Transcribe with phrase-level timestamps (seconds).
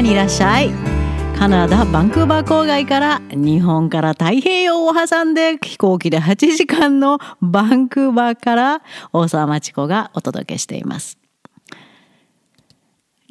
[0.00, 0.70] にいらっしゃい。
[1.38, 8.82] カナダバンクーバー郊外から日本から太平洋を挟んで飛行機で8時間のバンクーバーから
[9.12, 11.18] 大沢町子がお届けしています。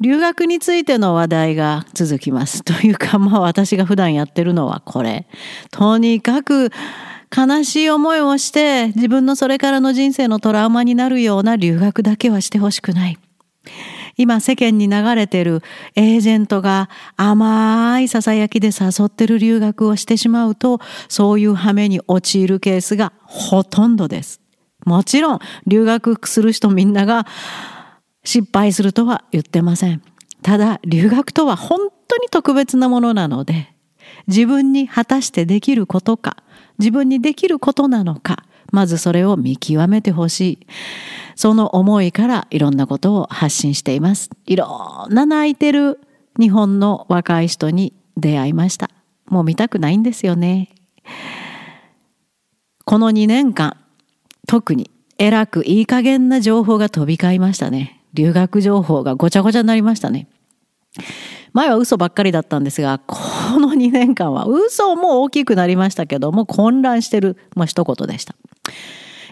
[0.00, 2.62] 留学についての話題が続きます。
[2.62, 5.26] というか まあ私が普段やってるのはこれ。
[5.70, 6.70] とにかく
[7.36, 13.18] 悲しい思いをして自分のそれからの人生のトラウマになるような留学だけはしてほしくない。
[14.20, 15.62] 今世間に流れてる
[15.96, 20.78] エージェントが甘い囁きで誘ってる留学をしてしまうと
[21.08, 24.42] そういう羽目に陥るケースがほとんどです。
[24.84, 27.26] もちろん留学する人みんなが
[28.22, 30.02] 失敗するとは言ってません。
[30.42, 33.72] ただ留学とは本当に特別なものなので
[34.26, 36.36] 自分に果たしてできることか
[36.78, 40.66] 自分にできることなのかまずそれを見極めてほしい
[41.40, 44.28] その思いからいろんなことを発信しています。
[44.44, 45.98] いろんな泣いてる
[46.38, 48.90] 日本の若い人に出会いました。
[49.24, 50.68] もう見たくないんですよね。
[52.84, 53.78] この2年間
[54.46, 58.02] 特に偉くいい加減な情報が飛び交いましたね。
[58.12, 60.28] 留学情報がごちゃごちゃになりましたね。
[61.54, 63.16] 前は嘘ばっかりだったんですがこ
[63.58, 68.34] の2年間は嘘も大きくなりましたけども混乱してる、まあ、一言でした。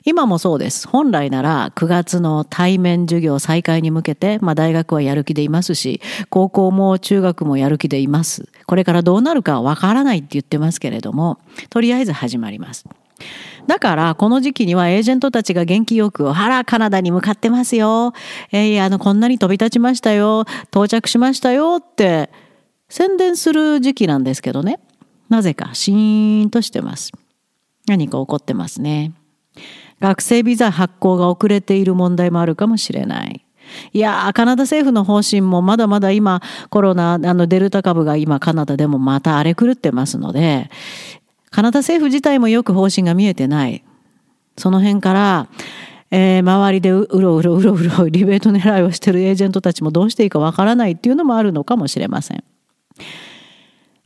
[0.09, 0.89] 今もそうです。
[0.89, 6.01] 本来なら9月の対面授業再開に向けて、まあ大学はやる気でいますし、
[6.31, 8.49] 高校も中学もやる気でいます。
[8.65, 12.87] これからどうなるかわからないって言ってますけれども、とりあえず始まります。
[13.67, 18.15] だからこの時期にはエージェントたちが元気よく「あらカナダに向かってますよ」
[18.51, 22.31] えー、あの「こんなに飛び立ちましたよ」「到着しましたよ」って
[22.89, 24.81] 宣伝する時期なんですけどね
[25.29, 27.13] なぜかシーンとしてます
[27.87, 29.13] 何か起こってますね
[30.01, 33.45] 学生ビザ発行が遅れている問題もあるかもしれない
[33.93, 36.41] いやカナダ政府の方針もまだまだ今
[36.71, 40.71] コロナあのデルタ株が今カナダでもまた荒れ狂ってますので
[41.51, 43.85] カナダ政府自体もよく方針が見えてない。
[44.57, 45.49] その辺から、
[46.11, 52.45] えー、周りでうろうろうろうろリベート狙いをしてるエージェントたちもどうしていいかわからないっていうのもあるのかもしれません。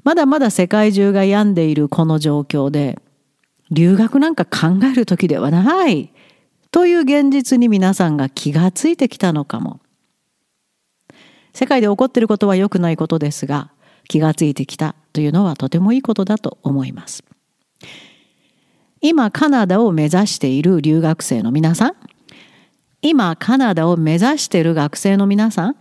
[0.05, 3.01] まだまだ世界中が病んでいるこの状況で
[3.73, 6.13] 留学なんか考える時ではない
[6.71, 9.81] という現実に皆さんが気がついてきたのかも。
[11.55, 13.71] 世界で起こっていることは良くないことですが
[14.09, 17.25] 気がついてきたというのはとてもいいことだと思います。
[19.01, 21.97] 今カナダを目指している留学生の皆さん
[23.01, 25.77] 今カナダを目指している学生の皆さん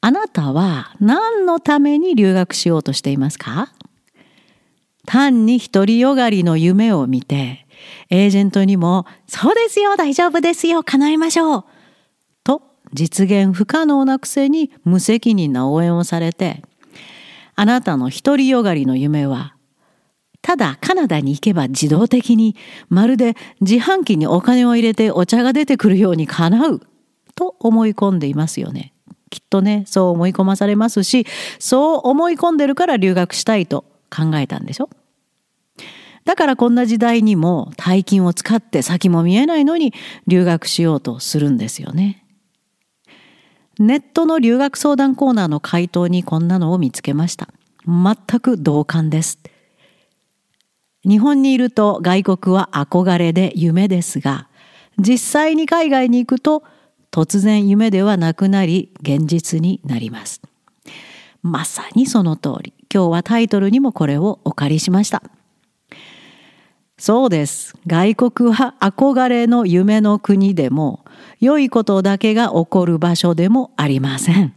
[0.00, 3.70] あなたは何のために留学しようとしていますか？
[5.12, 7.66] 単に独りよがりの夢を見て
[8.10, 11.64] エージェントにも「そうですよ大丈夫ですよ叶えましょう」
[12.44, 12.62] と
[12.92, 16.62] 実現不可能なくせに無責任な応援をされて
[17.56, 19.54] あなたの独りよがりの夢は
[20.42, 22.54] ただカナダに行けば自動的に
[22.88, 26.80] まるで自販機にお金を入れてお茶が出てくるように叶う
[27.34, 28.92] と思い込んでいますよね。
[29.28, 31.26] きっとねそう思い込まされますし
[31.58, 34.88] そう思い込んでるから留学したいと考えたんでしょ？
[36.24, 39.94] だからこんな時代にも大金を使って先も見えないのに
[40.26, 42.24] 留学しようとするんですよね。
[43.78, 47.48] ネットの留学相談コーナーの回答にこんなのを見つけました。
[47.86, 49.38] 全く同感です。
[51.02, 54.48] 日本にいると外国は憧れで夢ですが、
[54.98, 56.62] 実際に海外に行くと
[57.10, 60.42] 突然夢ではなくなり現実になります。
[61.42, 62.74] まさにその通り。
[62.92, 65.22] 今日はタイトルにもこれをお借りしました。
[67.00, 67.74] そうです。
[67.86, 71.02] 外国は憧れの夢の国でも
[71.40, 74.54] 良いことだけが起こる場所でもありません。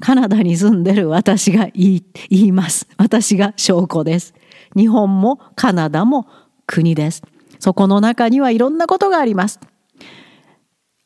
[0.00, 2.88] カナダに住んでる私が言い言います。
[2.96, 4.32] 私が証拠です。
[4.74, 6.26] 日本もカナダも
[6.66, 7.22] 国です。
[7.58, 9.60] そこの中にはいろんなことがあります。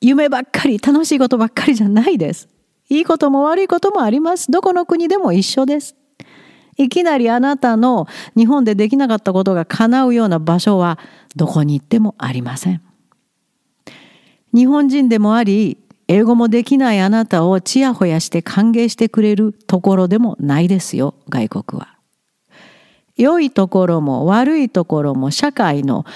[0.01, 2.49] 夢ばっかり、楽しいことばっかりじゃないです。
[2.89, 4.49] いいことも悪いこともあります。
[4.49, 5.97] どこの国でも一緒です。
[6.79, 10.99] いきなりあなたの日本でできなかったことが叶うような場所は
[11.35, 12.81] どこに行ってもありません。
[14.55, 15.77] 日本人でもあり、
[16.07, 21.99] 英語もできないあなたをちやほやして歓迎してくれるところでもないですよ、外国は。
[23.17, 26.07] 良いところも悪いところも社会の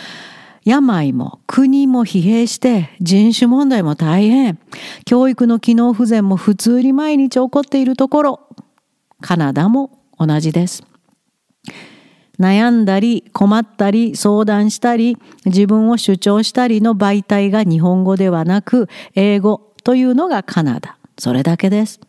[0.64, 4.60] 病も国も疲弊して人種問題も大変
[5.04, 8.40] 教育の機能不全も普通に毎日起こっているところ
[9.20, 10.84] カナダも同じです。
[12.38, 20.96] 悩んだり困ったり相談したり自分を主張したりの媒体が日本語ではなく英語というのがカナダ。
[21.18, 22.00] それだけです。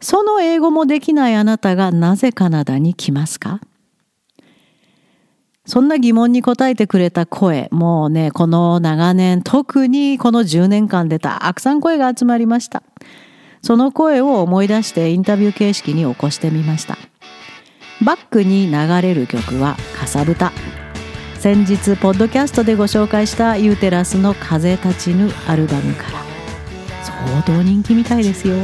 [0.00, 3.60] その英語もできないあなたがなぜカナダに来ますか？
[5.66, 12.82] そんな疑問に答えてくれた声、もうね、この長年、特にこの10年間でたくさん声が集まりました。
[13.62, 16.98] その声を思い出してインタビュー形式に起こしてみました。
[18.04, 20.52] バックに流れる曲は「かさぶた」
[21.38, 26.20] 先日ポッドキャストでご紹介したユーテラスの「風立ちぬ」アルバムから。
[27.02, 28.56] 相当人気みたいですよ。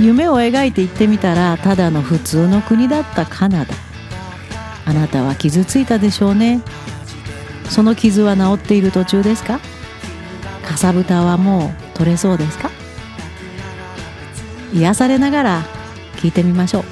[0.00, 3.74] 夢を描いて行ってみたらただの普通の国だったカナダ。
[4.86, 6.60] あなたは傷ついたでしょうね。
[7.70, 9.58] その傷は治っている途中ですか？
[10.64, 12.70] かさぶたはもう取れそうですか？
[14.74, 15.62] 癒されながら
[16.16, 16.84] 聞いてみましょう。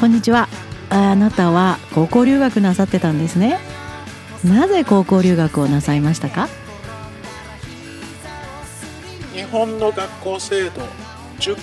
[0.00, 0.48] こんにちは。
[0.88, 3.58] あなたは高校留学なさってたんですね。
[4.44, 6.48] なぜ高校留学をなさいましたか？
[9.34, 10.80] 日本の学校制度
[11.38, 11.56] 塾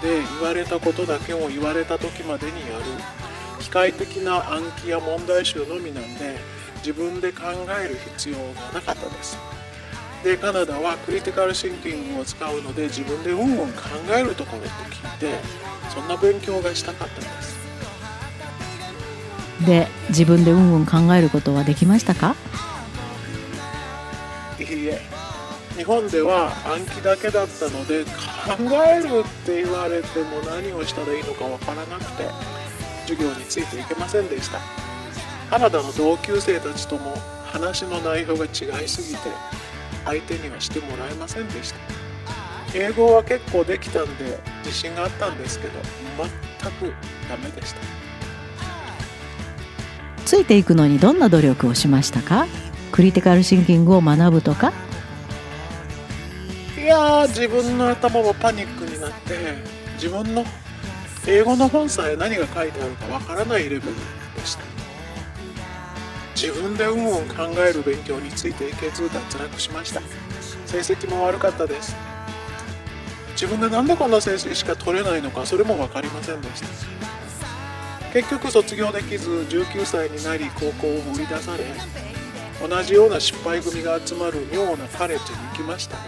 [0.00, 2.84] で言われたことだけを言われた時までにやる
[3.60, 6.38] 機械的な暗記や問題集のみなんで
[6.78, 7.42] 自分で考
[7.78, 9.36] える必要がなかったです。
[10.24, 13.82] でカナダはクリティカルシンキングを使うので自分でうんうん考
[14.16, 15.38] えるところって聞いて
[15.94, 17.54] そんな勉強がしたかったんです。
[19.66, 22.34] で自分でうんうん考えることはできましたか？
[24.58, 25.00] いいえ。
[25.76, 28.10] 日本では暗記だけだったので考
[28.86, 32.24] えるって言われても何をしたらいいのかわからなくて
[33.02, 34.58] 授業についていけませんでした。
[35.50, 39.28] カナダの同級生たちとも話の内容が違いすぎて
[40.04, 41.78] 相手にはしてもらえませんでした。
[42.74, 45.74] 英語は結構できたんで自信があったんですけど
[46.60, 46.92] 全く
[47.28, 47.80] ダメでした。
[50.24, 52.46] ついていくのにどんな努力をしましたか？
[52.90, 54.72] クリティカルシンキングを学ぶとか？
[56.76, 59.38] いや自分の頭もパニックになって
[59.94, 60.44] 自分の
[61.26, 63.82] 英語の本さえ何が書いてあるかわからないレベル
[66.44, 70.02] 自分で運を考える勉強についていけず脱落しました。
[70.66, 71.96] 成績も悪かったです。
[73.30, 76.68] 自分でなんでこんな成績しか取れないのかそれも分かりませんでした。
[78.12, 81.64] 結局卒業できず19歳になり高校を放り出され
[82.68, 86.02] 同じような失敗組が集まる妙なカレッジに行きましたが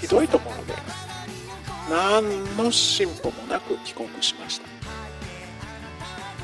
[0.00, 0.74] ひどいところで
[1.90, 4.66] 何の進歩もなく帰国しました。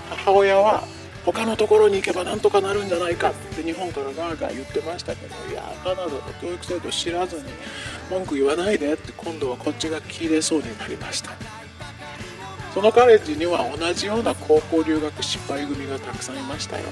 [0.09, 0.83] 母親は
[1.25, 3.31] 他のところに行けばなんとかなるんじゃないか。
[3.31, 7.43] って日本からガーガー言ってましたけどいやカナダの教育制度知らずに
[8.09, 11.31] 文句言わないでって今度はこっちが切れそうになりました。
[12.73, 16.85] そのカレッジには同じような高校留学失敗組がたくさんいましたよ。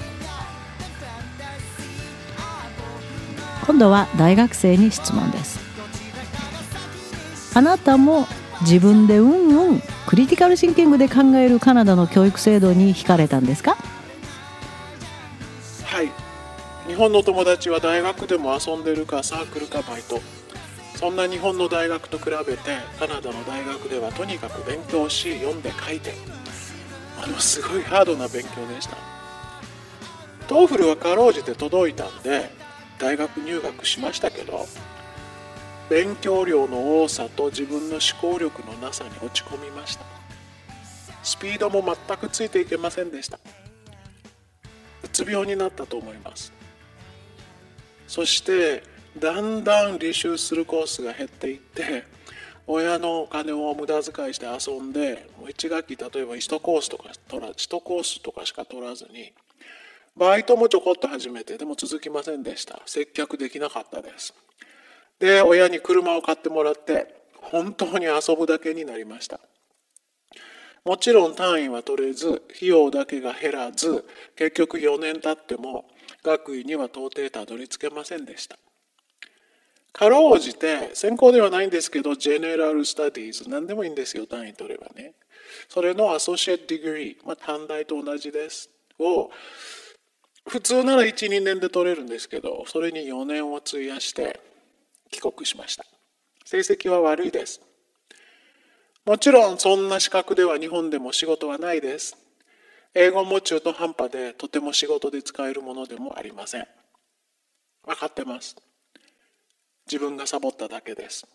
[3.65, 5.59] 今度は大学生に質問です。
[7.55, 8.27] あなたも
[8.61, 13.77] 自分でうんうんクリティカルシンキングで考えるカナダの教育制度に惹かれたんですか？
[16.99, 20.19] 本の友達は大学でも遊んでるかサークルかバイト。
[20.97, 26.13] そんな日本の大学と比べてカナダの大学ではとにかく勉強し読んで書いて。
[27.21, 28.97] あのすごいハードな勉強でした。
[30.49, 32.51] TOEFL はかろうじて届いたんで
[32.97, 34.65] 大学入学しましたけど
[35.89, 40.03] 勉強量の多さと自分の思考力のなさに落ち込みました。
[41.23, 43.39] スピードも全くついていけませんでした。
[45.01, 46.58] うつ病になったと思います。
[48.09, 48.83] そして
[49.17, 52.03] だんだん履修するコースが減っていって
[52.67, 59.31] 親のお金を無駄遣いして遊んで1学期例えば1コースとか取ら1コースとかしか取らずに
[60.17, 64.33] バイトもちょこっと始めてでも続きませんでした接客できなかったです
[65.19, 69.39] で、親に車を買ってもらって、本当に遊ぶだけになりました。
[70.85, 74.05] もちろん単位は取れず、費用だけが減らず、
[74.37, 75.85] 結局4年経っても
[76.23, 78.57] 学位には到底たどり着けませんでした。
[79.91, 85.13] かろうじて、専攻ではないんですけど、 General Studies、何でもいいんですよ、単位取ればね。
[85.67, 88.69] それの Associate Degree、まあ、短大と同じです。
[88.99, 89.31] を、
[90.47, 94.39] 普通なら1、2年で取れるんですけど、それに4年を費やして、
[95.11, 95.85] 帰国しました
[96.45, 97.61] 成績は悪いです
[99.05, 102.17] もちろんそんな資格では日本でも仕事はないです
[102.95, 106.67] 英語も中途半端でとても仕事で使えるものでもありません。
[107.85, 108.55] 分かってます。
[109.85, 111.27] 自分がサボっただけです。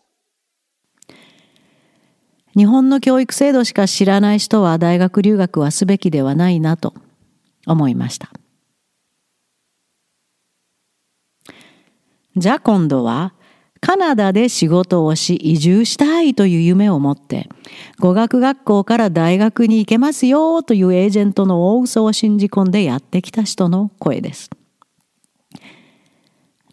[2.55, 6.93] 日本の教育制度しか知らない人は大学留学はすべきではないなと
[7.67, 8.31] 思いました。
[12.37, 13.33] じゃあ今度は
[13.85, 17.47] カナダで仕事をし移住したいという夢を持って
[17.99, 24.49] 語学学校から大学に行けますよというエージェントの大嘘を信じ込んでやってきた人の声です。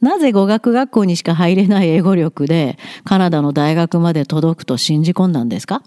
[0.00, 5.82] なぜ語学学校にしか入れない英語力でカナダの大学まで届くと信じ込んだんですか？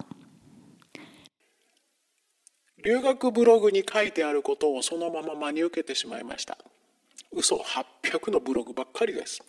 [2.84, 6.56] 留学ブログに書いてあることをそのまま真に受けてしまいました。
[7.32, 9.42] 嘘800のブログばっかりです。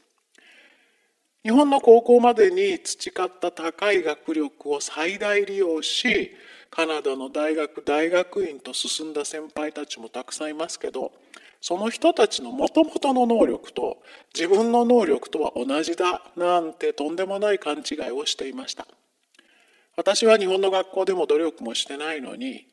[1.48, 6.32] 日本の高校までに培った高い学力を最大利用し、
[6.70, 11.14] カナダの大学、大学院と進んだ先輩たちもたくさんいますけど、
[11.62, 14.00] その人たちのもともとの能力と
[14.36, 18.86] 自分の能力とは同じだなんてとんでもない勘違いをしていました。
[19.96, 22.68] 私は日本の学校でも努力もしてないのに、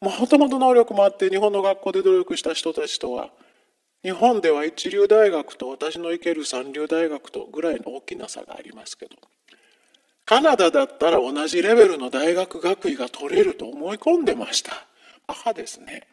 [0.00, 3.28] もともと能力もあって日本の学校で努力した人たちとは、
[4.04, 9.16] 日本では一流大学と私の行ける三流大学とぐらいの大きな差がありますけど、
[10.26, 14.72] カナダだったら同じレベルの大学学位が取れると思い込んでました。
[15.26, 16.06] バカですね。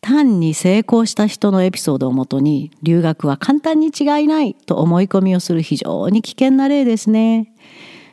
[0.00, 7.52] 単に成功した人のエピソードをもとに留学は簡単に違いないと思い込みをする非常に危険な例ですね。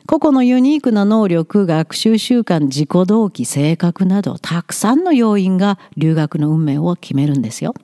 [0.06, 7.74] 個々のユニークな能力、学習習慣、自己動機、性格などたくさんの要因が留学の運命を決めるんですよ。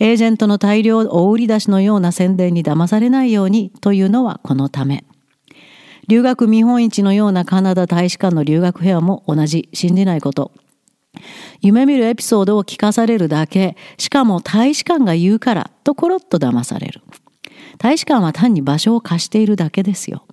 [0.00, 5.04] エージェントの大量大売り出しのような宣伝に騙されないようにというのはこのため。
[6.08, 10.52] 留学見本市のようなカナダ大使館の留学フェアも同じ信じないこと。
[11.60, 17.02] 夢見るエピソードを聞かされるだけ、しかも大使館が言うからとコロッと騙される。
[17.78, 20.24] 大使館は単に場所を貸しているだけですよ。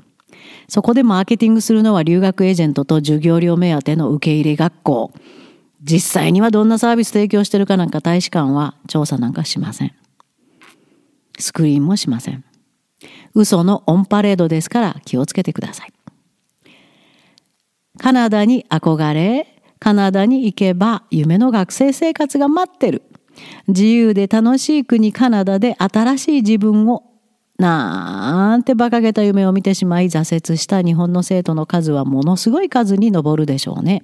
[0.67, 5.11] そこでマーケティングするのは留学エージェントと授業料目当ての受け入れ学校。
[5.83, 9.93] 実際にはどんなサービス提供してるかなんか大使館は調査なんかしません。
[11.37, 12.43] スクリーンもしません。
[13.35, 15.93] 嘘のオンパレードですから気をつけてください。
[17.97, 23.03] カナダに憧れ、カナダに行けば夢の学生生活が待ってる。
[23.67, 27.03] 自由で楽しい国カナダで新しい自分を
[27.57, 34.03] なんて馬鹿げた夢を見てしまい挫折した日本の生徒の数はものすごい数に上るでしょうね。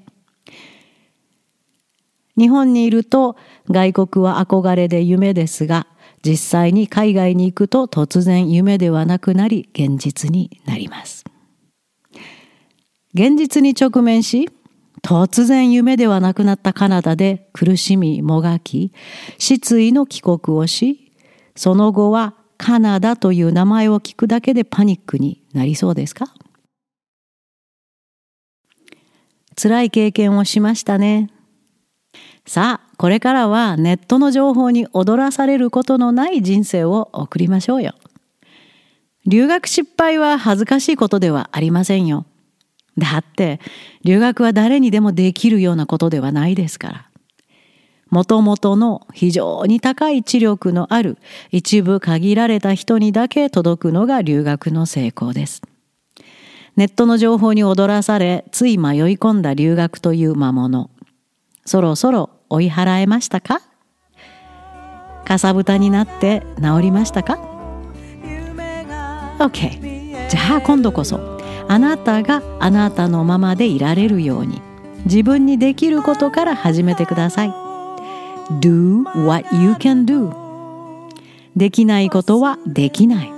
[2.37, 3.35] 日本にいると
[3.69, 5.85] 外国は憧れで夢ですが
[6.23, 11.25] 実際に海外に行くと突然夢ではなくなり現実になります。
[13.13, 14.49] 現実に直面し
[15.01, 18.93] 突然夢ではなくなったカナダで苦しみもがき、
[19.37, 21.11] 失意の帰国をし、
[21.55, 26.27] その後はカナダという名前を聞くだけでパニックになりそうですか？
[29.59, 31.31] 辛い経験をしましたね。
[32.45, 37.95] さあ、これからはネットの情報に踊らされることのない人生を送りましょうよ。
[39.25, 42.27] 留学失敗は恥ずかしいことではありませんよ。
[42.95, 43.59] だって
[44.03, 47.10] 留学は誰にでもできるようなことではないですから。
[48.11, 51.17] もともとの非常に高い知力のある
[51.49, 55.61] 一部限られた人にだけ届くのが留学の成功です。
[56.75, 60.89] ネットの情報に踊らされ、つい迷い込んだ留学という魔物。
[61.65, 63.61] そろそろ追い払えましたか？
[65.25, 67.39] かさぶたになって治りましたか
[69.39, 70.29] ?OK。
[70.29, 74.61] じゃあ今度こそあなたがあなたのままでいられるように
[75.05, 77.70] 自分にできることから始めてください
[78.59, 80.33] Do what you can do.
[81.55, 83.31] できないことはできない。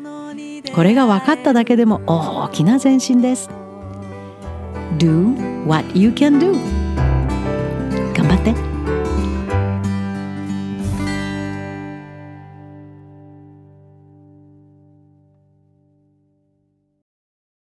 [0.74, 3.50] これが分かっただけでも大きな前進です。
[4.98, 6.54] Do what you can do.
[8.14, 8.73] 頑張って。